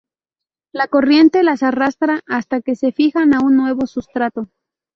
La 0.73 0.87
corriente 0.87 1.43
las 1.43 1.61
arrastra 1.61 2.21
hasta 2.25 2.61
que 2.61 2.75
se 2.75 2.91
fijan 2.91 3.35
a 3.35 3.41
un 3.45 3.55
nuevo 3.55 3.85
sustrato. 3.85 4.49